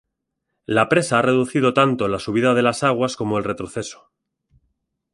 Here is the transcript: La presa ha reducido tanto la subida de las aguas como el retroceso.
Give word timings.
La 0.65 0.89
presa 0.89 1.19
ha 1.19 1.21
reducido 1.21 1.75
tanto 1.75 2.07
la 2.07 2.17
subida 2.17 2.55
de 2.55 2.63
las 2.63 2.81
aguas 2.81 3.15
como 3.15 3.37
el 3.37 3.43
retroceso. 3.43 4.09